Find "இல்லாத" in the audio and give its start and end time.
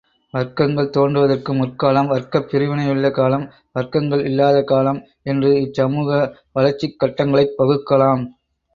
4.25-4.63